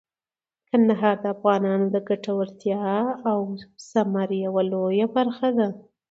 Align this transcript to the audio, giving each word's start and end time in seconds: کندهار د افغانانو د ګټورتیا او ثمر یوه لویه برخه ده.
کندهار 0.69 1.15
د 1.23 1.25
افغانانو 1.35 1.85
د 1.95 1.97
ګټورتیا 2.09 2.83
او 3.29 3.39
ثمر 3.91 4.29
یوه 4.45 4.61
لویه 4.71 5.07
برخه 5.15 5.47
ده. 5.57 5.67